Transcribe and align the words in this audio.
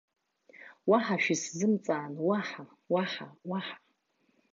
Уаҳа 0.89 1.15
шәысзымҵаан, 1.23 2.13
уаҳа, 2.27 2.63
уаҳа, 2.93 3.27
уаҳа! 3.49 3.77